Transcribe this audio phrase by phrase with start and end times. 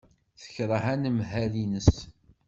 [0.41, 1.91] Tekṛeh anemhal-nnes.